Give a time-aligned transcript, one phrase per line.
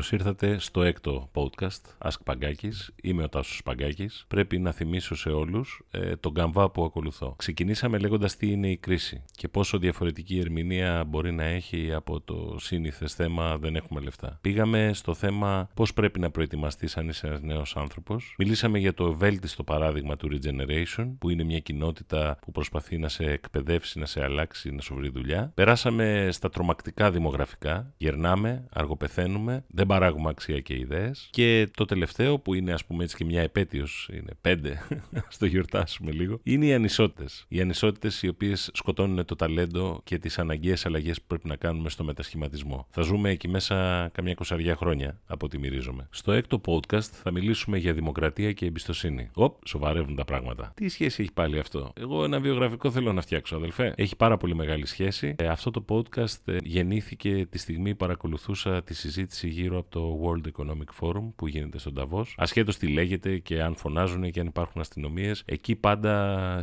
[0.00, 2.90] Καλώς ήρθατε στο έκτο podcast Ask Παγκάκης.
[3.02, 4.24] Είμαι ο Τάσος Παγκάκης.
[4.28, 7.34] Πρέπει να θυμίσω σε όλους ε, τον καμβά που ακολουθώ.
[7.38, 12.56] Ξεκινήσαμε λέγοντας τι είναι η κρίση και πόσο διαφορετική ερμηνεία μπορεί να έχει από το
[12.58, 14.38] σύνηθες θέμα δεν έχουμε λεφτά.
[14.40, 18.34] Πήγαμε στο θέμα πώς πρέπει να προετοιμαστείς αν είσαι ένας νέος άνθρωπος.
[18.38, 23.24] Μιλήσαμε για το ευέλτιστο παράδειγμα του Regeneration που είναι μια κοινότητα που προσπαθεί να σε
[23.24, 25.52] εκπαιδεύσει, να σε αλλάξει, να σου βρει δουλειά.
[25.54, 27.92] Περάσαμε στα τρομακτικά δημογραφικά.
[27.96, 31.28] Γερνάμε, αργοπεθαίνουμε, δεν παράγουμε αξία και ιδέες.
[31.30, 34.86] Και το τελευταίο που είναι ας πούμε έτσι και μια επέτειος, είναι πέντε,
[35.28, 37.44] στο γιορτάσουμε λίγο, είναι οι ανισότητες.
[37.48, 41.88] Οι ανισότητες οι οποίες σκοτώνουν το ταλέντο και τις αναγκαίες αλλαγές που πρέπει να κάνουμε
[41.88, 42.86] στο μετασχηματισμό.
[42.90, 46.08] Θα ζούμε εκεί μέσα καμιά κοσαριά χρόνια, από ό,τι μυρίζομαι.
[46.10, 49.30] Στο έκτο podcast θα μιλήσουμε για δημοκρατία και εμπιστοσύνη.
[49.34, 50.72] Οπ, σοβαρεύουν τα πράγματα.
[50.74, 53.92] Τι σχέση έχει πάλι αυτό; Εγώ ένα βιογραφικό θέλω να φτιάξω, αδελφέ.
[53.96, 55.34] Έχει πάρα πολύ μεγάλη σχέση.
[55.38, 60.20] Ε, αυτό το podcast ε, γεννήθηκε τη στιγμή που παρακολουθούσα τη συζήτηση γύρω από το
[60.24, 62.26] World Economic Forum που γίνεται στον Ταβό.
[62.36, 66.60] Ασχέτως τι λέγεται και αν φωνάζουν και αν υπάρχουν αστυνομίες, εκεί πάντα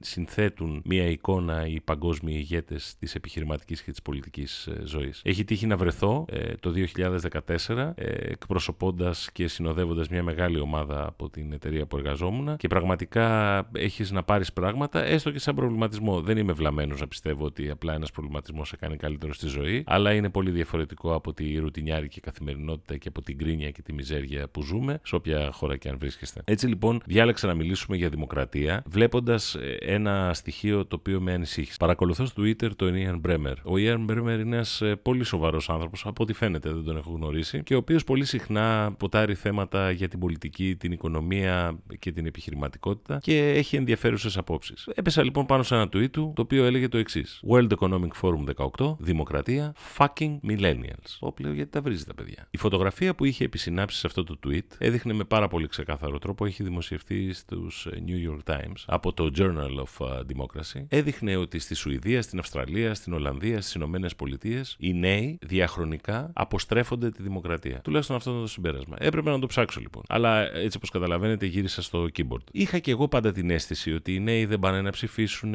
[0.00, 5.20] συνθέτουν μία εικόνα οι παγκόσμιοι ηγέτες της επιχειρηματικής και της πολιτικής ε, ζωής.
[5.24, 6.72] Έχει τύχει να βρεθώ ε, το
[7.66, 13.68] 2014 ε, εκπροσωπώντας και συνοδεύοντας μια μεγάλη ομάδα από την εταιρεία που εργαζόμουν και πραγματικά
[13.72, 16.20] έχεις να πάρεις πράγματα, έστω και σαν προβληματισμό.
[16.20, 20.12] Δεν είμαι βλαμμένος να πιστεύω ότι απλά ένας προβληματισμός σε κάνει καλύτερο στη ζωή, αλλά
[20.12, 22.20] είναι πολύ διαφορετικό από τη ρουτινιάρικη
[22.60, 25.98] καθημερινότητα και από την κρίνια και τη μιζέρια που ζούμε, σε όποια χώρα και αν
[25.98, 26.40] βρίσκεστε.
[26.44, 31.76] Έτσι λοιπόν, διάλεξα να μιλήσουμε για δημοκρατία, βλέποντας ε, ένα στοιχείο το οποίο με ανησύχησε.
[31.78, 33.54] Παρακολουθώ στο Twitter τον Ian Bremer.
[33.64, 37.10] Ο Ian Bremer είναι ένας ε, πολύ σοβαρός άνθρωπος, από ό,τι φαίνεται δεν τον έχω
[37.10, 42.26] γνωρίσει, και ο οποίος πολύ συχνά ποτάρει θέματα για την πολιτική, την οικονομία και την
[42.26, 44.88] επιχειρηματικότητα και έχει ενδιαφέρουσες απόψεις.
[44.94, 48.68] Έπεσα λοιπόν πάνω σε ένα tweet του, το οποίο έλεγε το εξής: World Economic Forum
[48.78, 51.16] 18, Δημοκρατία, fucking millennials.
[51.20, 52.39] Όπλαιο γιατί τα βρίζει τα παιδιά.
[52.50, 56.46] Η φωτογραφία που είχε επισυνάψει σε αυτό το tweet έδειχνε με πάρα πολύ ξεκάθαρο τρόπο,
[56.46, 61.58] έχει δημοσιευτεί στους ε, New York Times από το Journal of ε, Democracy, έδειχνε ότι
[61.58, 67.80] στη Σουηδία, στην Αυστραλία, στην Ολλανδία, στις Ηνωμένες Πολιτείες, οι νέοι διαχρονικά αποστρέφονται τη δημοκρατία.
[67.80, 68.96] Τουλάχιστον αυτό ήταν το συμπέρασμα.
[68.98, 70.02] Έπρεπε να το ψάξω λοιπόν.
[70.08, 72.44] Αλλά έτσι όπως καταλαβαίνετε, γύρισα στο keyboard.
[72.52, 75.54] Είχα και εγώ πάντα την αίσθηση ότι οι νέοι δεν πάνε να ψηφίσουν,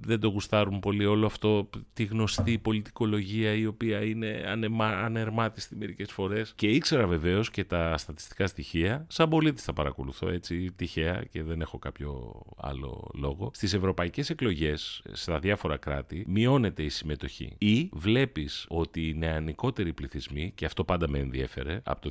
[0.00, 4.42] δεν το γουστάρουν πολύ όλο αυτό, τη γνωστή πολιτικολογία η οποία είναι
[4.78, 6.52] ανερμάτιστη μερικές φορές.
[6.56, 11.60] Και ήξερα βεβαίως και τα στατιστικά στοιχεία, σαν πολίτης τα παρακολουθώ έτσι τυχαία και δεν
[11.60, 13.50] έχω κάποιο άλλο λόγο.
[13.54, 17.54] Στις ευρωπαϊκές εκλογές στα διάφορα κράτη μειώνεται η συμμετοχή.
[17.58, 22.10] Ή βλέπεις ότι οι νεανικότεροι πληθυσμοί, και αυτό πάντα με ενδιέφερε από το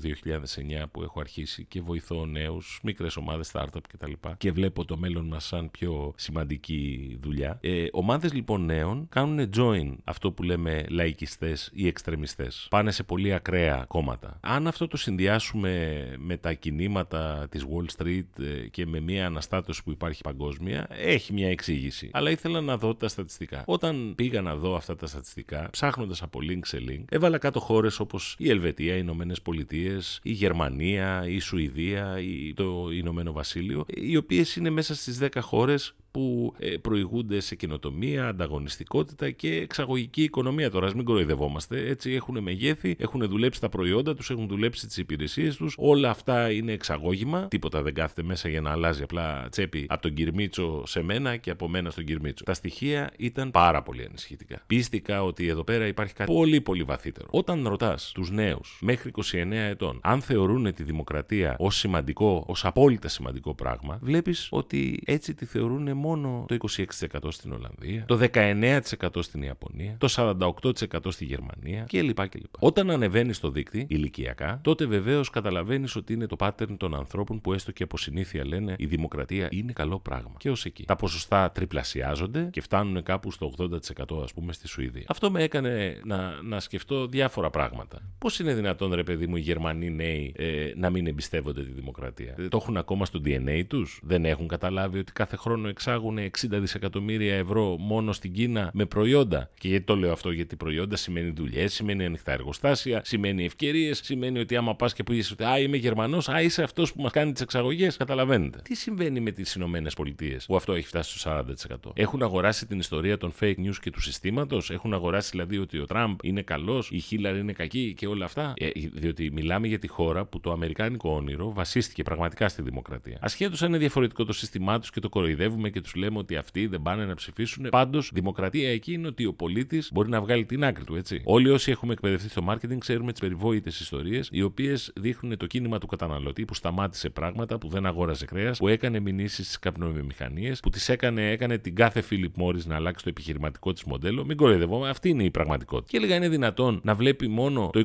[0.83, 4.12] 2009 που έχω αρχίσει και βοηθώ νέους, μικρές ομάδες, startup κτλ.
[4.12, 7.57] Και, και βλέπω το μέλλον μας σαν πιο σημαντική δουλειά.
[7.62, 12.68] Ε, Ομάδες λοιπόν νέων κάνουν join αυτό που λέμε λαϊκιστές ή εξτρεμιστές.
[12.69, 14.38] Πάνε σε πολύ ακραία κόμματα.
[14.41, 19.84] Αν αυτό το συνδυάσουμε με τα κινήματα της Wall Street ε, και με μια αναστάτωση
[19.84, 22.09] που υπάρχει παγκόσμια, έχει μια εξήγηση.
[22.13, 23.63] Αλλά ήθελα να δω τα στατιστικά.
[23.66, 28.00] Όταν πήγα να δω αυτά τα στατιστικά, ψάχνοντας από link σε link, έβαλα κάτω χώρες
[28.00, 32.18] όπως η Ελβετία, οι Ηνωμένες Πολιτείες, η Γερμανία, η Σουηδία,
[32.56, 38.28] το Ηνωμένο Βασίλειο, οι οποίες είναι μέσα στις 10 χώρες που ε, προηγούνται σε καινοτομία,
[38.28, 40.72] ανταγωνιστικότητα και εξαγωγική οικονομία.
[40.72, 41.88] Τώρα, ας μην κοροϊδευόμαστε.
[41.88, 45.75] Έτσι έχουν μεγέθη, έχουν δουλέψει τα προϊόντα τους, έχουν δουλέψει τις υπηρεσίες τους.
[45.78, 47.48] Όλα αυτά είναι εξαγώγημα.
[47.48, 51.50] Τίποτα δεν κάθεται μέσα για να αλλάζει απλά τσέπη από τον Κυρμίτσο σε μένα και
[51.50, 52.44] από μένα στον Κυρμίτσο.
[52.44, 54.62] Τα στοιχεία ήταν πάρα πολύ ανησυχητικά.
[54.68, 57.28] Πίστηκα ότι εδώ πέρα υπάρχει κάτι πολύ πολύ βαθύτερο.
[57.31, 63.07] Όταν ρωτάς τους νέους μέχρι 29 ετών αν θεωρούν τη δημοκρατία ως σημαντικό, ως απόλυτα
[63.07, 69.42] σημαντικό πράγμα, βλέπεις ότι έτσι τη θεωρούν μόνο το 26% στην Ολλανδία, το 19% στην
[69.42, 72.30] Ιαπωνία, το 48% στη Γερμανία κλπ.
[72.30, 72.53] κλπ.
[72.59, 77.53] Όταν ανεβαίνεις στο δίκτυο ηλικιακά, τότε βεβαίως καταλαβαίνεις ότι είναι το pattern των ανθρώπων που
[77.53, 80.33] έστω και από συνήθεια λένε η δημοκρατία είναι καλό πράγμα.
[80.38, 80.83] Και ως εκεί.
[80.86, 85.06] Τα ποσοστά τριπλασιάζονται και φτάνουν κάπου στο 80% ας πούμε στη Σουηδία.
[85.07, 88.01] Αυτό με έκανε να, να σκεφτώ διάφορα πράγματα.
[88.18, 92.36] Πώς είναι δυνατόν, ρε παιδί μου, οι Γερμανοί νέοι ε, να μην εμπιστεύονται τη δημοκρατία;
[92.50, 96.18] Το έχουν ακόμα στο DNA τους; Δεν έχουν καταλάβει ότι κάθε χρόνο εξά εξάγουν
[96.58, 99.50] 60 δισεκατομμύρια ευρώ μόνο στην Κίνα με προϊόντα.
[99.60, 104.40] Και γιατί το λέω αυτό, γιατί προϊόντα σημαίνει δουλειές, σημαίνει ανοιχτά εργοστάσια, σημαίνει ευκαιρίες, σημαίνει
[104.40, 107.12] ότι άμα πας και που είσαι ότι Α, είμαι Γερμανός, Α, είσαι αυτός που μας
[107.12, 107.98] κάνει τις εξαγωγές.
[107.98, 108.60] Καταλαβαίνετε.
[108.64, 111.92] Τι συμβαίνει με τις Ηνωμένες Πολιτείες που αυτό έχει φτάσει στο 40%.
[111.94, 115.86] Έχουν αγοράσει την ιστορία των fake news και του συστήματος, έχουν αγοράσει δηλαδή ότι ο
[115.86, 118.54] Τραμπ είναι καλός, η Χίλαρ είναι κακή και όλα αυτά.
[118.58, 123.18] Ε, διότι μιλάμε για τη χώρα που το αμερικάνικο όνειρο βασίστηκε πραγματικά στη δημοκρατία.
[123.22, 126.36] Ασχέτως αν είναι διαφορετικό το σύστημά τους και το κοροϊδεύουμε και και τους λέμε ότι
[126.36, 127.68] αυτοί δεν πάνε να ψηφίσουν.
[127.69, 131.22] Πάντως, δημοκρατία εκεί είναι ότι ο πολίτης μπορεί να βγάλει την άκρη του, έτσι.
[131.24, 135.78] Όλοι όσοι έχουμε εκπαιδευτεί στο marketing ξέρουμε τις περιβόητες ιστορίες, οι οποίες δείχνουν το κίνημα
[135.78, 140.69] του καταναλωτή που σταμάτησε πράγματα, που δεν αγόρασε κρέας, που έκανε μηνύσεις στις καπνοβιομηχανίε, που
[140.69, 144.25] τις έκανε, έκανε την κάθε Φίλιπ Μόρι να αλλάξει το επιχειρηματικό της μοντέλο.
[144.25, 145.88] Μην κοροϊδευόμαστε, αυτή είναι η πραγματικότητα.
[145.92, 147.83] Και έλεγα είναι δυνατόν να βλέπει μόνο το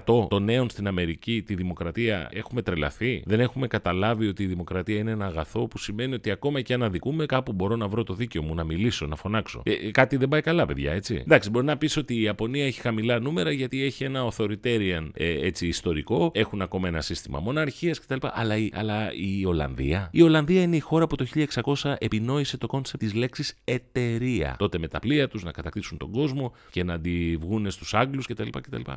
[0.00, 2.28] 28% των νέων στην Αμερική τη δημοκρατία.
[2.32, 6.60] Έχουμε τρελαθεί; Δεν έχουμε καταλάβει ότι η δημοκρατία είναι ένα αγαθό που σημαίνει ότι ακόμα
[6.60, 9.62] και αν αδικούμε, κάπου μπορώ να βρω το δίκιο μου, να μιλήσω, να φωνάξω.
[9.64, 11.14] Ε, ε κάτι δεν πάει καλά, παιδιά, έτσι.
[11.14, 15.46] Εντάξει, μπορεί να πεις ότι η Ιαπωνία έχει χαμηλά νούμερα γιατί έχει ένα authoritarian ε,
[15.46, 18.16] έτσι, ιστορικό, έχουν ακόμα ένα σύστημα μοναρχίας κτλ.
[18.20, 20.08] Αλλά, αλλά η Ολλανδία.
[20.12, 21.26] Η Ολλανδία είναι η χώρα που το
[21.74, 24.54] 1600 επινόησε το concept της λέξης εταιρεία.
[24.58, 28.48] Τότε με τα πλοία τους να κατακτήσουν τον κόσμο και να αντιβγούν στους Άγγλους κτλ.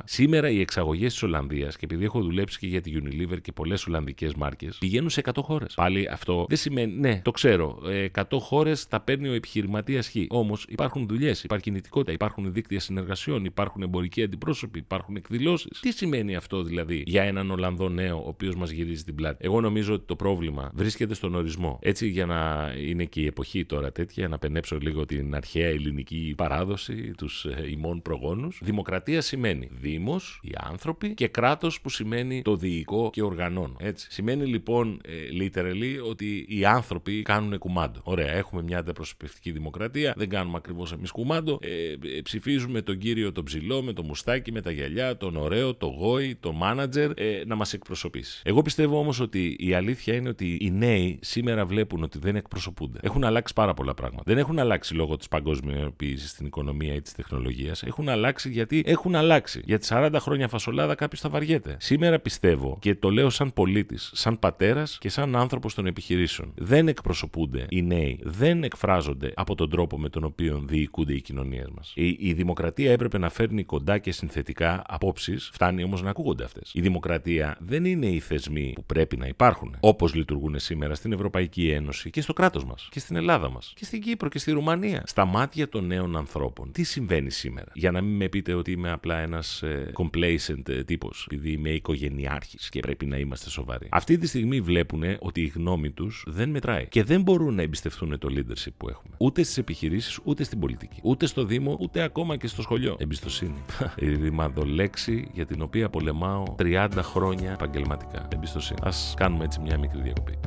[0.04, 3.86] Σήμερα οι εξαγωγές της Ολλανδίας, και επειδή έχω δουλέψει και για τη Unilever και πολλές
[3.86, 5.74] Ολλανδικές μάρκες, πηγαίνουν σε 100 χώρες.
[5.74, 7.78] Πάλι αυτό δεν σημαίνει, ναι, το ξέρω.
[8.14, 10.14] 100 χώρες θα παίρνει ο επιχειρηματίας Χ.
[10.28, 15.80] Όμως υπάρχουν δουλειές, υπάρχει κινητικότητα, υπάρχουν δίκτυα συνεργασιών, υπάρχουν εμπορικοί αντιπρόσωποι, υπάρχουν εκδηλώσεις.
[15.80, 19.60] Τι σημαίνει αυτό δηλαδή για έναν Ολλανδό νέο ο οποίος μας γυρίζει την πλάτη; Εγώ
[19.60, 21.78] νομίζω ότι το πρόβλημα βρίσκεται στον ορισμό.
[21.82, 26.34] Έτσι για να είναι και η εποχή τώρα τέτοια, να παινέψω λίγο την αρχαία ελληνική
[26.36, 28.60] παράδοση, τους ε, ημών προγόνους.
[28.62, 33.76] Δημοκρατία σημαίνει Δήμος, οι άνθρωποι και κράτος που σημαίνει το διοικό και οργανών.
[33.80, 34.06] Έτσι.
[34.10, 37.95] Σημαίνει λοιπόν ε, literally ότι οι άνθρωποι κάνουν κουμάντο.
[38.02, 41.58] Ωραία, έχουμε μια αντιπροσωπευτική δημοκρατία, δεν κάνουμε ακριβώς εμείς κουμάντο.
[41.62, 41.68] Ε,
[42.16, 45.86] ε, ψηφίζουμε τον κύριο τον ψηλό με το μουστάκι, με τα γυαλιά, τον ωραίο, το
[45.86, 48.40] γόη, το μάνατζερ ε, να μας εκπροσωπήσει.
[48.44, 52.98] Εγώ πιστεύω όμως ότι η αλήθεια είναι ότι οι νέοι σήμερα βλέπουν ότι δεν εκπροσωπούνται.
[53.02, 54.22] Έχουν αλλάξει πάρα πολλά πράγματα.
[54.26, 57.82] Δεν έχουν αλλάξει λόγω της παγκοσμιοποίησης στην οικονομία ή της τεχνολογίας.
[57.82, 59.62] Έχουν αλλάξει γιατί έχουν αλλάξει.
[59.64, 61.76] Για τις 40 χρόνια φασολάδα κάποιος θα βαριέται.
[61.80, 66.52] Σήμερα πιστεύω και το λέω σαν πολίτης, σαν πατέρας και σαν άνθρωπος των επιχειρήσεων.
[66.54, 68.20] Δεν εκπροσωπούνται οι νέοι.
[68.22, 71.92] Δεν εκφράζονται από τον τρόπο με τον οποίο διοικούνται οι κοινωνίες μας.
[71.94, 76.70] Η, η δημοκρατία έπρεπε να φέρνει κοντά και συνθετικά απόψεις, φτάνει όμως να ακούγονται αυτές.
[76.74, 81.70] Η δημοκρατία δεν είναι οι θεσμοί που πρέπει να υπάρχουν, όπως λειτουργούν σήμερα στην Ευρωπαϊκή
[81.70, 85.02] Ένωση και στο κράτος μας και στην Ελλάδα μας και στην Κύπρο και στη Ρουμανία.
[85.06, 88.90] Στα μάτια των νέων ανθρώπων, τι συμβαίνει σήμερα; Για να μην με πείτε ότι είμαι
[88.90, 93.88] απλά ένας ε, complacent ε, τύπος, επειδή είμαι οικογενειάρχης και πρέπει να είμαστε σοβαροί.
[93.90, 98.18] Αυτή τη στιγμή βλέπουν ότι η γνώμη τους δεν μετράει και δεν μπορούν να εμπιστευτούν
[98.18, 99.14] το leadership που έχουμε.
[99.18, 101.00] Ούτε στις επιχειρήσεις, ούτε στην πολιτική.
[101.02, 102.96] Ούτε στο Δήμο, ούτε ακόμα και στο σχολείο.
[102.98, 103.62] Εμπιστοσύνη.
[103.96, 108.28] η ρημαδολέξη για την οποία πολεμάω 30 χρόνια επαγγελματικά.
[108.32, 108.80] Εμπιστοσύνη.
[108.82, 110.38] Α κάνουμε έτσι μια μικρή διακοπή.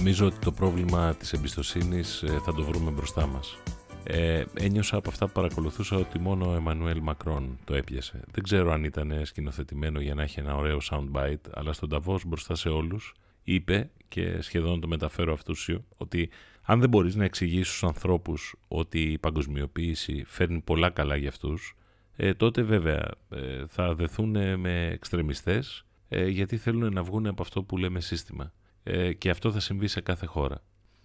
[0.00, 3.58] Νομίζω ότι το πρόβλημα της εμπιστοσύνης ε, θα το βρούμε μπροστά μας.
[4.04, 8.20] Ε, ένιωσα από αυτά που παρακολουθούσα ότι μόνο ο Εμμανουέλ Μακρόν το έπιασε.
[8.30, 12.54] Δεν ξέρω αν ήταν σκηνοθετημένο για να έχει ένα ωραίο soundbite, αλλά στον Ταβός μπροστά
[12.54, 16.30] σε όλους είπε και σχεδόν το μεταφέρω αυτούσιο ότι
[16.62, 21.76] αν δεν μπορείς να εξηγήσεις στους ανθρώπους ότι η παγκοσμιοποίηση φέρνει πολλά καλά για αυτούς,
[22.16, 27.62] ε, τότε βέβαια ε, θα δεθούν με εξτρεμιστές ε, γιατί θέλουν να βγουν από αυτό
[27.62, 30.62] που λέμε σύστημα ε, και αυτό θα συμβεί σε κάθε χώρα.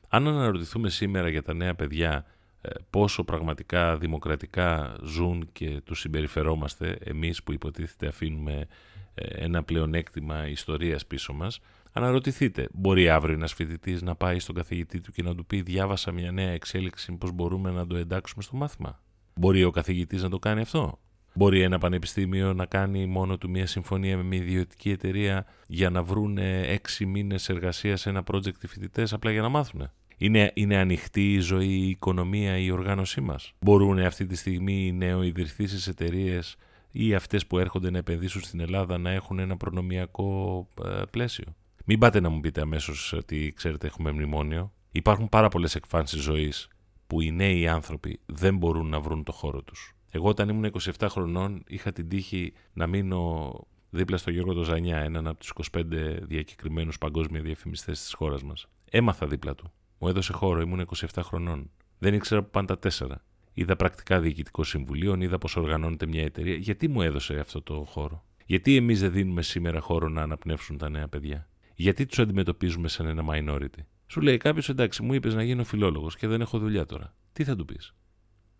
[0.09, 2.25] Αν αναρωτηθούμε σήμερα για τα νέα παιδιά
[2.61, 8.67] ε, πόσο πραγματικά δημοκρατικά ζουν και τους συμπεριφερόμαστε εμείς που υποτίθεται αφήνουμε
[9.13, 11.59] ε, ένα πλεονέκτημα ιστορίας πίσω μας,
[11.91, 16.11] αναρωτηθείτε, μπορεί αύριο ένας φοιτητής να πάει στον καθηγητή του και να του πει διάβασα
[16.11, 18.99] μια νέα εξέλιξη, πώς μπορούμε να το εντάξουμε στο μάθημα.
[19.35, 20.99] Μπορεί ο καθηγητής να το κάνει αυτό;
[21.37, 26.03] Μπορεί ένα πανεπιστήμιο να κάνει μόνο του μια συμφωνία με μια ιδιωτική εταιρεία για να
[26.03, 29.91] βρουν έξι μήνες εργασίας σε ένα project οι φοιτητές απλά για να μάθουν.
[30.17, 33.53] Είναι, είναι ανοιχτή η ζωή, η οικονομία, η οργάνωσή μας.
[33.59, 36.55] Μπορούν αυτή τη στιγμή οι νεοειδρυθήσεις εταιρείες
[36.91, 41.55] ή αυτές που έρχονται να επενδύσουν στην Ελλάδα να έχουν ένα προνομιακό ε, πλαίσιο.
[41.85, 44.73] Μην πάτε να μου πείτε αμέσως ότι ξέρετε έχουμε μνημόνιο.
[44.91, 46.67] Υπάρχουν πάρα πολλές εκφάνσεις ζωής
[47.07, 49.94] που οι νέοι άνθρωποι δεν μπορούν να βρουν το χώρο τους.
[50.15, 53.53] Εγώ όταν ήμουν 27 χρονών είχα την τύχη να μείνω
[53.89, 55.81] δίπλα στο Γιώργο Τοζανιά, έναν από τους 25
[56.21, 58.67] διακεκριμένους παγκόσμια διαφημιστές της χώρας μας.
[58.89, 59.71] Έμαθα δίπλα του.
[59.99, 61.71] Μου έδωσε χώρο, ήμουν 27 χρονών.
[61.97, 63.23] Δεν ήξερα που πάνε τα τέσσερα.
[63.53, 66.55] Είδα πρακτικά διοικητικό συμβουλίο, είδα πώς οργανώνεται μια εταιρεία.
[66.55, 70.89] Γιατί μου έδωσε αυτό το χώρο; Γιατί εμείς δεν δίνουμε σήμερα χώρο να αναπνεύσουν τα
[70.89, 75.43] νέα παιδιά; Γιατί τους αντιμετωπίζουμε σαν ένα minority; Σου λέει κάποιος, εντάξει, μου είπες να
[75.43, 77.15] γίνω φιλόλογος και δεν έχω δουλειά τώρα.
[77.33, 77.93] Τι θα του πεις;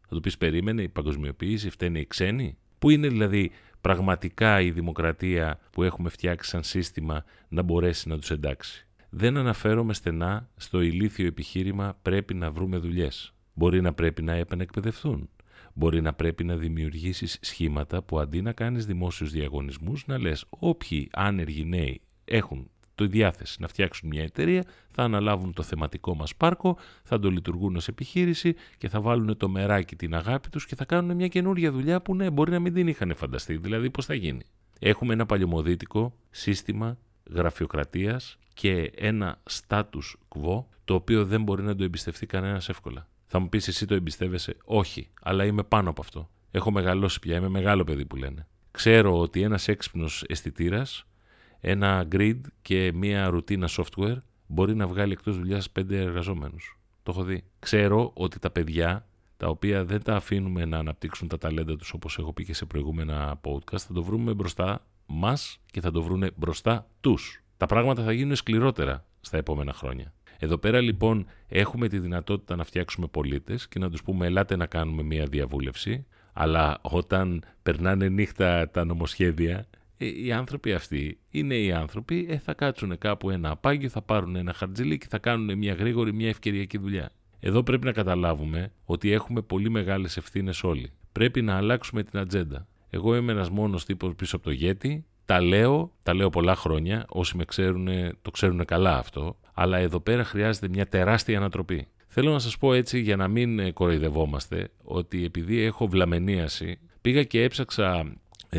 [0.07, 2.57] Θα του πεις, περίμενε η παγκοσμιοποίηση, φταίνει οι ξένοι.
[2.79, 8.31] Πού είναι δηλαδή πραγματικά η δημοκρατία που έχουμε φτιάξει σαν σύστημα να μπορέσει να τους
[8.31, 13.33] εντάξει; Δεν αναφέρομαι στενά στο ηλίθιο επιχείρημα πρέπει να βρούμε δουλειές.
[13.53, 15.29] Μπορεί να πρέπει να επανεκπαιδευτούν.
[15.73, 21.09] Μπορεί να πρέπει να δημιουργήσεις σχήματα που αντί να κάνεις δημόσιους διαγωνισμούς να λες όποιοι
[21.11, 26.77] άνεργοι νέοι έχουν το διάθεση να φτιάξουν μια εταιρεία, θα αναλάβουν το θεματικό μας πάρκο,
[27.03, 30.85] θα το λειτουργούν ως επιχείρηση και θα βάλουν το μεράκι την αγάπη τους και θα
[30.85, 34.13] κάνουν μια καινούργια δουλειά που ναι, μπορεί να μην την είχαν φανταστεί, δηλαδή πώς θα
[34.13, 34.45] γίνει;
[34.79, 36.97] Έχουμε ένα παλιωμοδίτικο σύστημα
[37.31, 43.07] γραφειοκρατίας και ένα status quo το οποίο δεν μπορεί να το εμπιστευτεί κανένας εύκολα.
[43.25, 46.29] Θα μου πεις εσύ το εμπιστεύεσαι; Όχι, αλλά είμαι πάνω από αυτό.
[46.51, 48.47] Έχω μεγαλώσει πια, είμαι μεγάλο παιδί που λένε.
[48.71, 51.05] Ξέρω ότι ένας έξυπνος αισθητήρας,
[51.67, 54.17] ένα grid και μία ρουτίνα software
[54.47, 56.79] μπορεί να βγάλει εκτός δουλειάς πέντε εργαζόμενους.
[57.03, 57.43] Το έχω δει.
[57.59, 59.07] Ξέρω ότι τα παιδιά
[59.37, 62.65] τα οποία δεν τα αφήνουμε να αναπτύξουν τα ταλέντα τους όπως έχω πει και σε
[62.65, 67.43] προηγούμενα podcast θα το βρούμε μπροστά μας και θα το βρούμε μπροστά τους.
[67.57, 70.13] Τα πράγματα θα γίνουν σκληρότερα στα επόμενα χρόνια.
[70.39, 74.65] Εδώ πέρα λοιπόν έχουμε τη δυνατότητα να φτιάξουμε πολίτες και να τους πούμε ελάτε να
[74.65, 81.71] κάνουμε μια διαβούλευση, αλλά όταν περνάνε νύχτα τα νομοσχέδια, ε, οι άνθρωποι αυτοί είναι οι
[81.71, 85.73] άνθρωποι, ε, θα κάτσουν κάπου ένα απάγιο, θα πάρουν ένα χαρτζιλί και θα κάνουν μια
[85.73, 87.11] γρήγορη, μια ευκαιριακή δουλειά.
[87.39, 90.91] Εδώ πρέπει να καταλάβουμε ότι έχουμε πολύ μεγάλες ευθύνες όλοι.
[91.11, 92.67] Πρέπει να αλλάξουμε την ατζέντα.
[92.89, 97.05] Εγώ είμαι ένας μόνος τύπος πίσω από το γέτη, τα λέω, τα λέω πολλά χρόνια,
[97.09, 97.87] όσοι με ξέρουν
[98.21, 101.87] το ξέρουν καλά αυτό, αλλά εδώ πέρα χρειάζεται μια τεράστια ανατροπή.
[102.07, 107.43] Θέλω να σας πω έτσι για να μην κοροϊδευόμαστε ότι επειδή έχω βλαμενίαση πήγα και
[107.43, 108.13] έψαξα ε,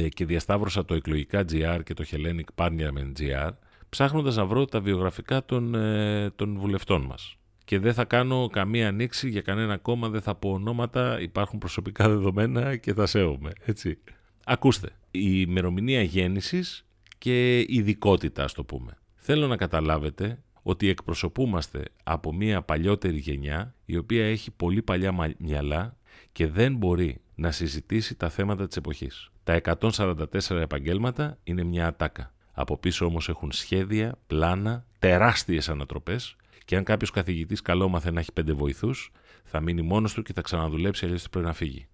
[0.08, 3.50] και διασταύρωσα το εκλογικά GR και το Hellenic Parliament GR
[3.88, 7.36] ψάχνοντας να βρω τα βιογραφικά των, ε, των βουλευτών μας.
[7.64, 12.08] Και δεν θα κάνω καμία ανοίξη για κανένα κόμμα, δεν θα πω ονόματα, υπάρχουν προσωπικά
[12.08, 13.98] δεδομένα και θα σέβομαι, έτσι.
[14.44, 16.86] Ακούστε, η ημερομηνία γέννησης
[17.18, 18.98] και ειδικότητα, ας το πούμε.
[19.14, 25.96] Θέλω να καταλάβετε ότι εκπροσωπούμαστε από μια παλιότερη γενιά η οποία έχει πολύ παλιά μυαλά
[26.32, 29.30] και δεν μπορεί να συζητήσει τα θέματα της εποχής.
[29.46, 32.32] Τα 144 επαγγέλματα είναι μια ατάκα.
[32.52, 38.32] Από πίσω όμως έχουν σχέδια, πλάνα, τεράστιες ανατροπές και αν κάποιος καθηγητής καλόμαθε να έχει
[38.32, 39.12] πέντε βοηθούς,
[39.44, 41.86] θα μείνει μόνος του και θα ξαναδουλέψει αλλιώς πρέπει να φύγει.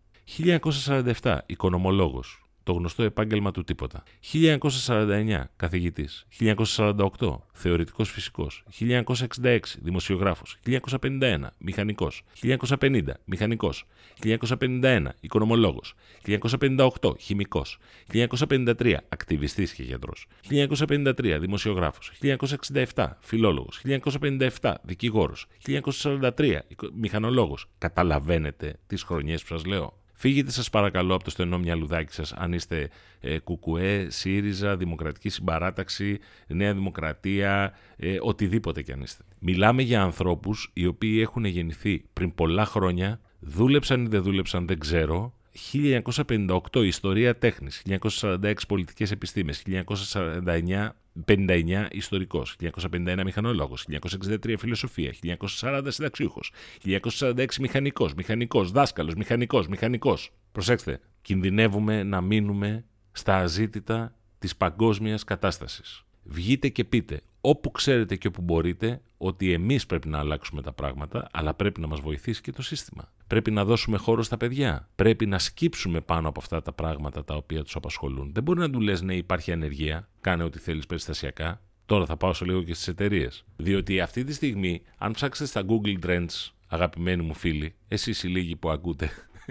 [1.22, 4.02] 1947, οικονομολόγος το γνωστό επάγγελμα του τίποτα.
[4.20, 6.26] 1949, καθηγητής.
[6.28, 8.64] 1948, θεωρητικός φυσικός.
[8.68, 10.58] 1966, δημοσιογράφος.
[10.66, 12.22] 1951, μηχανικός.
[12.42, 13.86] 1950, μηχανικός.
[14.22, 15.94] 1951, οικονομολόγος.
[16.22, 17.78] 1958, χημικός.
[18.12, 20.26] 1953, ακτιβιστής και γιατρός.
[20.48, 22.12] 1953, δημοσιογράφος.
[22.20, 23.78] 1967, φιλόλογος.
[23.78, 25.46] 1957, δικηγόρος.
[25.58, 27.66] 1943, μηχανολόγος.
[27.78, 30.01] Καταλαβαίνετε τις χρονιές που σας λέω.
[30.22, 32.88] Φύγετε σας παρακαλώ από το στενό μυαλουδάκι σας αν είστε
[33.20, 39.22] ε, Κουκουέ, ΣΥΡΙΖΑ, Δημοκρατική Συμπαράταξη, Νέα Δημοκρατία, ε, οτιδήποτε κι αν είστε.
[39.38, 44.78] Μιλάμε για ανθρώπους οι οποίοι έχουν γεννηθεί πριν πολλά χρόνια, δούλεψαν ή δεν δούλεψαν δεν
[44.78, 55.90] ξέρω, 1958 Ιστορία τέχνης, 1946 Πολιτικές επιστήμες, 1949 59 ιστορικός, 1951 μηχανολόγος, 1963 φιλοσοφία, 1940
[55.90, 60.30] συνταξιούχος, 1946 μηχανικός, μηχανικός, δάσκαλος, μηχανικός, μηχανικός.
[60.52, 66.04] Προσέξτε, κινδυνεύουμε να μείνουμε στα αζήτητα της παγκόσμιας κατάστασης.
[66.24, 71.28] Βγείτε και πείτε όπου ξέρετε και όπου μπορείτε ότι εμείς πρέπει να αλλάξουμε τα πράγματα,
[71.32, 73.12] αλλά πρέπει να μας βοηθήσει και το σύστημα.
[73.26, 74.88] Πρέπει να δώσουμε χώρο στα παιδιά.
[74.94, 78.30] Πρέπει να σκύψουμε πάνω από αυτά τα πράγματα τα οποία τους απασχολούν.
[78.32, 81.60] Δεν μπορεί να του λες ναι υπάρχει ανεργία, κάνε ό,τι θέλεις περιστασιακά.
[81.86, 83.44] Τώρα θα πάω σε λίγο και στις εταιρείες.
[83.56, 88.56] Διότι αυτή τη στιγμή, αν ψάξετε στα Google Trends, αγαπημένοι μου φίλοι, εσείς οι λίγοι
[88.56, 89.10] που ακούτε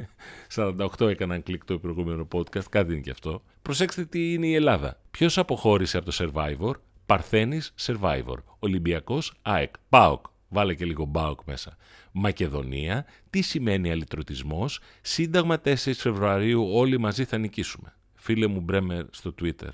[0.55, 3.43] 48 έκαναν κλικ το προηγούμενο podcast, κάτι είναι και αυτό.
[3.61, 4.99] Προσέξτε τι είναι η Ελλάδα.
[5.11, 6.73] Ποιος αποχώρησε από το Survivor,
[7.11, 8.35] Παρθένης Survivor.
[8.59, 9.73] Ολυμπιακός ΑΕΚ.
[9.89, 10.25] ΠΑΟΚ.
[10.49, 11.77] Βάλε και λίγο ΠΑΟΚ μέσα.
[12.11, 13.05] Μακεδονία.
[13.29, 16.67] Τι σημαίνει αλυτρωτισμός; Σύνταγμα 4 Φεβρουαρίου.
[16.73, 17.95] Όλοι μαζί θα νικήσουμε.
[18.15, 19.69] Φίλε μου Μπρέμερ στο Twitter.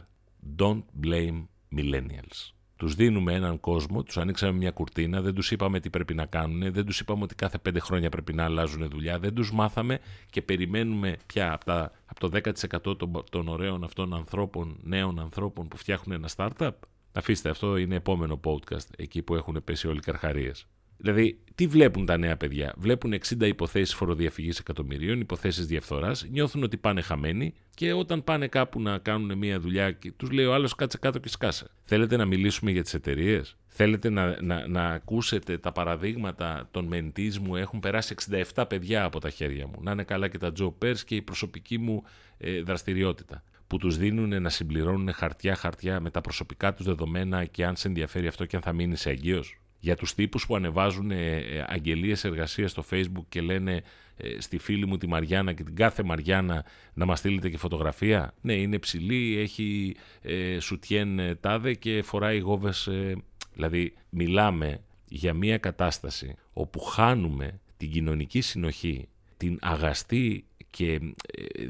[0.57, 1.45] Don't blame
[1.77, 2.51] millennials.
[2.75, 6.71] Τους δίνουμε έναν κόσμο, τους ανοίξαμε μια κουρτίνα, δεν τους είπαμε τι πρέπει να κάνουν,
[6.71, 10.41] δεν τους είπαμε ότι κάθε πέντε χρόνια πρέπει να αλλάζουν δουλειά, δεν τους μάθαμε και
[10.41, 12.39] περιμένουμε πια από, τα, από το
[12.87, 16.71] 10% των, των ωραίων αυτών ανθρώπων, νέων ανθρώπων που φτιάχνουν ένα startup.
[17.17, 20.67] Αφήστε αυτό, είναι επόμενο podcast, εκεί που έχουν πέσει όλοι οι καρχαρίες.
[20.97, 26.77] Δηλαδή, τι βλέπουν τα νέα παιδιά; Βλέπουν 60 υποθέσεις φοροδιαφυγής εκατομμυρίων, υποθέσεις διαφθοράς, νιώθουν ότι
[26.77, 30.97] πάνε χαμένοι και όταν πάνε κάπου να κάνουν μια δουλειά, τους λέει ο άλλος κάτσε
[30.97, 31.67] κάτω και σκάσε.
[31.83, 37.39] Θέλετε να μιλήσουμε για τις εταιρείες; Θέλετε να, να, να ακούσετε τα παραδείγματα των μεντής
[37.39, 38.15] μου; Έχουν περάσει
[38.53, 39.75] 67 παιδιά από τα χέρια μου.
[39.81, 42.03] Να είναι καλά και τα Joe Pers και η προσωπική μου
[42.37, 47.75] ε, δραστηριότητα που τους δίνουν να συμπληρώνουν χαρτιά-χαρτιά με τα προσωπικά τους δεδομένα και αν
[47.75, 51.65] σε ενδιαφέρει αυτό και αν θα μείνεις έγκυος για τους τύπους που ανεβάζουν ε, ε,
[51.67, 53.83] αγγελίες εργασίας στο facebook και λένε
[54.17, 58.33] ε, στη φίλη μου τη Μαριάννα και την κάθε Μαριάννα να μας στείλετε και φωτογραφία.
[58.41, 62.89] Ναι, είναι ψηλή, έχει ε, σουτιέν τάδε και φοράει γόβες.
[63.53, 69.07] δηλαδή μιλάμε για μια κατάσταση όπου χάνουμε την κοινωνική συνοχή,
[69.37, 70.99] την αγαστή και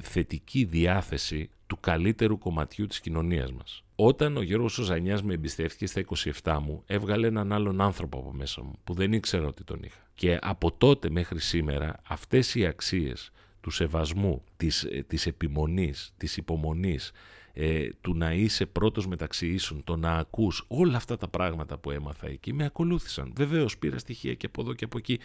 [0.01, 3.83] θετική διάθεση του καλύτερου κομματιού της κοινωνίας μας.
[3.95, 6.01] Όταν ο Γιώργος Σοζανιάς με εμπιστεύτηκε στα
[6.43, 9.99] 27 μου, έβγαλε έναν άλλον άνθρωπο από μέσα μου, που δεν ήξερα ότι τον είχα.
[10.15, 16.37] Και από τότε μέχρι σήμερα, αυτές οι αξίες του σεβασμού, της, ε, της επιμονής, της
[16.37, 17.11] υπομονής,
[17.53, 21.91] ε, του να είσαι πρώτος μεταξύ ίσων, το να ακούς, όλα αυτά τα πράγματα που
[21.91, 23.33] έμαθα εκεί με ακολούθησαν.
[23.35, 25.19] Βεβαίως πήρα στοιχεία και από εδώ και από εκεί.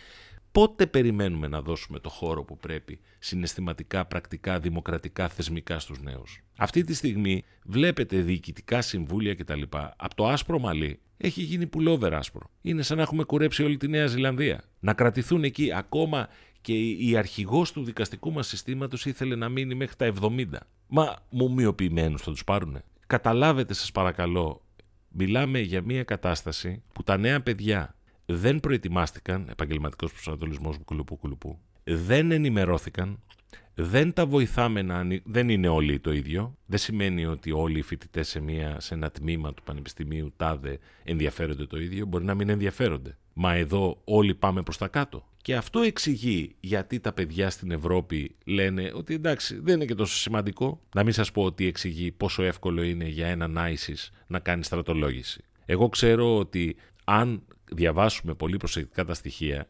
[0.53, 6.85] Πότε περιμένουμε να δώσουμε το χώρο που πρέπει συναισθηματικά, πρακτικά, δημοκρατικά, θεσμικά στους νέους; Αυτή
[6.85, 9.63] τη στιγμή βλέπετε διοικητικά συμβούλια κτλ.
[9.97, 12.51] Από το άσπρο μαλλί έχει γίνει πουλόβερ άσπρο.
[12.61, 14.65] Είναι σαν να έχουμε κουρέψει όλη τη Νέα Ζηλανδία.
[14.81, 16.29] Να κρατηθούν εκεί ακόμα
[16.61, 20.45] και η αρχηγός του δικαστικού μας συστήματος ήθελε να μείνει μέχρι τα 70.
[20.87, 22.85] Μα μουμιοποιημένους θα τους πάρουνε.
[23.07, 24.63] Καταλάβετε σας παρακαλώ,
[25.09, 27.95] μιλάμε για μια κατάσταση που τα νέα παιδιά
[28.27, 33.19] δεν προετοιμάστηκαν, επαγγελματικός προσανατολισμός κουλουπού κουλουπού, δεν ενημερώθηκαν,
[33.75, 35.07] δεν τα βοηθάμε να.
[35.25, 36.57] Δεν είναι όλοι το ίδιο.
[36.67, 38.43] Δεν σημαίνει ότι όλοι οι φοιτητές σε,
[38.79, 42.07] σε ένα τμήμα του Πανεπιστημίου τάδε ενδιαφέρονται το ίδιο.
[42.07, 43.17] Μπορεί να μην ενδιαφέρονται.
[43.33, 45.27] Μα εδώ όλοι πάμε προς τα κάτω.
[45.43, 50.17] Και αυτό εξηγεί γιατί τα παιδιά στην Ευρώπη λένε ότι εντάξει δεν είναι και τόσο
[50.17, 50.81] σημαντικό.
[50.95, 55.45] Να μην σας πω ότι εξηγεί πόσο εύκολο είναι για έναν ISIS να κάνει στρατολόγηση.
[55.65, 57.43] Εγώ ξέρω ότι αν
[57.75, 59.69] διαβάσουμε πολύ προσεκτικά τα στοιχεία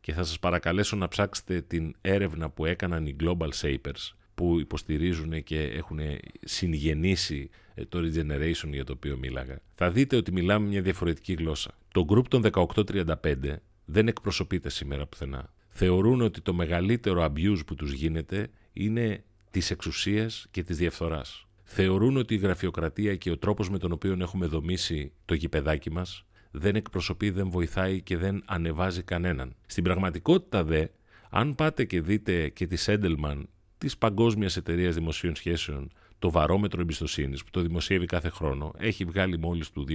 [0.00, 5.42] και θα σας παρακαλέσω να ψάξετε την έρευνα που έκαναν οι Global Shapers που υποστηρίζουν
[5.42, 5.98] και έχουν
[6.44, 9.58] συγγενήσει ε, το regeneration για το οποίο μίλαγα.
[9.74, 11.70] Θα δείτε ότι μιλάμε μια διαφορετική γλώσσα.
[11.92, 15.52] Το group των 1835 δεν εκπροσωπείται σήμερα πουθενά.
[15.68, 21.46] Θεωρούν ότι το μεγαλύτερο abuse που τους γίνεται είναι της εξουσίας και της διαφθοράς.
[21.62, 26.24] Θεωρούν ότι η γραφειοκρατία και ο τρόπος με τον οποίο έχουμε δομήσει το γηπεδάκι μας
[26.56, 29.54] δεν εκπροσωπεί, δεν βοηθάει και δεν ανεβάζει κανέναν.
[29.66, 30.86] Στην πραγματικότητα δε,
[31.30, 37.44] αν πάτε και δείτε και τη Σέντελμαν της Παγκόσμιας Εταιρείας Δημοσίων Σχέσεων, το βαρόμετρο εμπιστοσύνης
[37.44, 39.86] που το δημοσιεύει κάθε χρόνο, έχει βγάλει μόλις του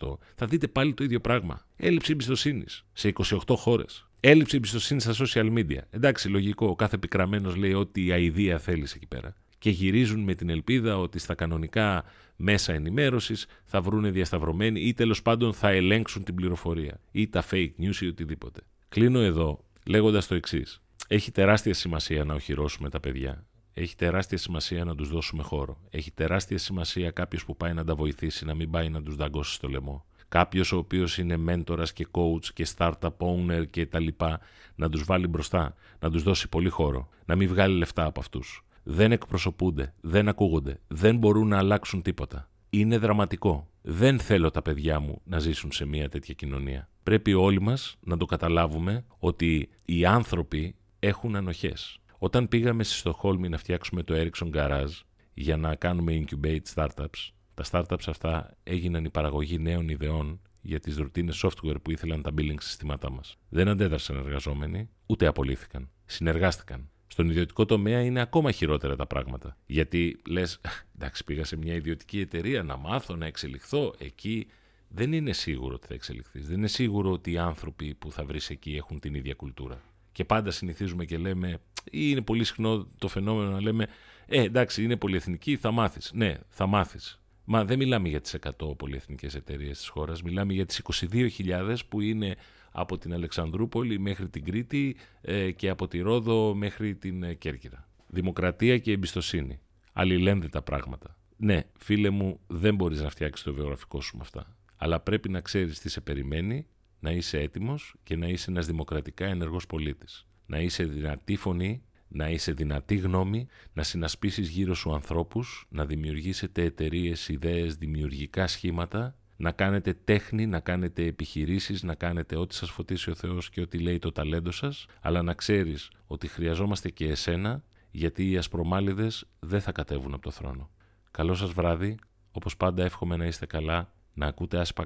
[0.00, 1.66] 2018, θα δείτε πάλι το ίδιο πράγμα.
[1.76, 3.12] Έλλειψη εμπιστοσύνης σε
[3.46, 4.06] 28 χώρες.
[4.20, 5.80] Έλλειψη εμπιστοσύνης στα social media.
[5.90, 9.34] Εντάξει, λογικό, ο κάθε πικραμένος λέει ό,τι η αηδία θέλεις εκεί πέρα.
[9.62, 12.04] Και γυρίζουν με την ελπίδα ότι στα κανονικά
[12.36, 17.70] μέσα ενημέρωσης θα βρούνε διασταυρωμένοι ή τέλος πάντων θα ελέγξουν την πληροφορία ή τα fake
[17.78, 18.60] news ή οτιδήποτε.
[18.88, 20.82] Κλείνω εδώ λέγοντας το εξής.
[21.08, 23.46] Έχει τεράστια σημασία να οχυρώσουμε τα παιδιά.
[23.74, 25.80] Έχει τεράστια σημασία να τους δώσουμε χώρο.
[25.90, 29.54] Έχει τεράστια σημασία κάποιος που πάει να τα βοηθήσει να μην πάει να τους δαγκώσει
[29.54, 30.06] στο λαιμό.
[30.28, 34.40] Κάποιος ο οποίος είναι μέντορας και coach και startup owner και τα λοιπά,
[34.74, 38.64] να τους βάλει μπροστά, να τους δώσει πολύ χώρο, να μην βγάλει λεφτά από αυτούς
[38.82, 42.50] δεν εκπροσωπούνται, δεν ακούγονται, δεν μπορούν να αλλάξουν τίποτα.
[42.70, 43.66] Είναι δραματικό.
[43.82, 46.88] Δεν θέλω τα παιδιά μου να ζήσουν σε μια τέτοια κοινωνία.
[47.02, 51.98] Πρέπει όλοι μας να το καταλάβουμε ότι οι άνθρωποι έχουν ανοχές.
[52.18, 55.00] Όταν πήγαμε στη Στοχόλμη να φτιάξουμε το Ericsson Garage
[55.34, 60.96] για να κάνουμε incubate startups, τα startups αυτά έγιναν η παραγωγή νέων ιδεών για τις
[60.96, 63.36] ρουτίνες software που ήθελαν τα billing συστήματά μας.
[63.48, 65.90] Δεν αντέδρασαν εργαζόμενοι, ούτε απολύθηκαν.
[66.04, 66.90] Συνεργάστηκαν.
[67.12, 69.56] Στον ιδιωτικό τομέα είναι ακόμα χειρότερα τα πράγματα.
[69.66, 70.60] Γιατί λες,
[70.94, 73.94] εντάξει, πήγα σε μια ιδιωτική εταιρεία να μάθω, να εξελιχθώ.
[73.98, 74.46] Εκεί
[74.88, 76.48] δεν είναι σίγουρο ότι θα εξελιχθείς.
[76.48, 79.82] Δεν είναι σίγουρο ότι οι άνθρωποι που θα βρεις εκεί έχουν την ίδια κουλτούρα.
[80.12, 81.48] Και πάντα συνηθίζουμε και λέμε,
[81.84, 83.86] ή είναι πολύ συχνό το φαινόμενο να λέμε
[84.26, 86.10] Ε, εντάξει, είναι πολυεθνική, θα μάθεις.
[86.14, 87.20] Ναι, θα μάθεις.
[87.44, 92.00] Μα δεν μιλάμε για τις 100 πολυεθνικές εταιρείες της χώρας, μιλάμε για τις 22.000 που
[92.00, 92.36] είναι
[92.72, 97.88] από την Αλεξανδρούπολη μέχρι την Κρήτη ε, και από τη Ρόδο μέχρι την ε, Κέρκυρα.
[98.06, 99.60] Δημοκρατία και εμπιστοσύνη.
[99.92, 101.16] Αλληλένδετα πράγματα.
[101.36, 104.56] Ναι, φίλε μου, δεν μπορείς να φτιάξεις το βιογραφικό σου με αυτά.
[104.76, 106.66] Αλλά πρέπει να ξέρεις τι σε περιμένει,
[107.00, 110.26] να είσαι έτοιμος και να είσαι ένας δημοκρατικά ενεργός πολίτης.
[110.46, 111.82] Να είσαι δυνατή φωνή
[112.14, 119.16] να είσαι δυνατή γνώμη, να συνασπίσεις γύρω σου ανθρώπους, να δημιουργήσετε εταιρείες, ιδέες, δημιουργικά σχήματα,
[119.42, 123.78] να κάνετε τέχνη, να κάνετε επιχειρήσεις, να κάνετε ό,τι σας φωτίσει ο Θεός και ό,τι
[123.78, 129.60] λέει το ταλέντο σας, αλλά να ξέρεις ότι χρειαζόμαστε και εσένα, γιατί οι ασπρομάλιδες δεν
[129.60, 130.70] θα κατέβουν από το θρόνο.
[131.10, 131.98] Καλό σας βράδυ,
[132.32, 134.84] όπως πάντα εύχομαι να είστε καλά, να ακούτε Ask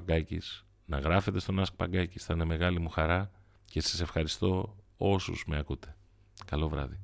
[0.85, 3.31] να γράφετε στον Ask θα είναι μεγάλη μου χαρά
[3.65, 5.95] και σας ευχαριστώ όσους με ακούτε.
[6.45, 6.99] Καλό βράδυ.